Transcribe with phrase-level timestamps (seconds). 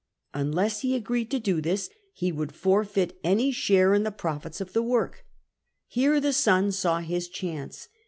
[0.33, 4.81] Unless he agreed to this, he would forfeit any share in the profits of the
[4.81, 5.27] work.
[5.85, 7.87] Here the son saw his chance.